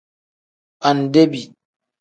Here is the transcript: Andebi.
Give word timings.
Andebi. 0.87 1.41